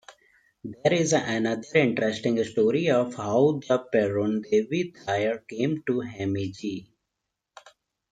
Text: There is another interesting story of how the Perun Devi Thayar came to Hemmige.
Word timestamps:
There 0.63 0.93
is 0.93 1.13
another 1.13 1.61
interesting 1.75 2.43
story 2.43 2.89
of 2.89 3.13
how 3.13 3.61
the 3.67 3.87
Perun 3.93 4.41
Devi 4.41 4.93
Thayar 4.93 5.47
came 5.47 5.83
to 5.85 6.01
Hemmige. 6.01 6.87